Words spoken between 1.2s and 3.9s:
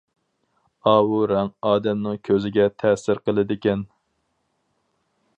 رەڭ ئادەمنىڭ كۆزىگە تەسىر قىلىدىكەن.